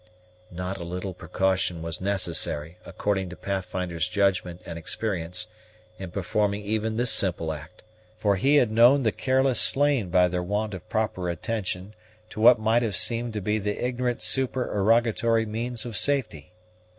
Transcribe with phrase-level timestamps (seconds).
[0.49, 5.45] Not a little precaution was necessary, according to Pathfinder's judgment and experience,
[5.99, 7.83] in performing even this simple act;
[8.17, 11.93] for he had known the careless slain by their want of proper attention
[12.31, 16.51] to what might have seemed to the ignorant supererogatory means of safety.